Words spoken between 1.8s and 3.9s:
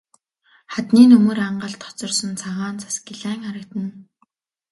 хоцорсон цагаан цас гялайн харагдана.